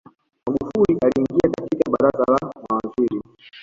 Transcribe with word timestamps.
magufuli 0.45 0.97
aliingia 1.03 1.49
katika 1.57 1.91
baraza 1.91 2.23
la 2.31 2.53
mawaziri 2.69 3.21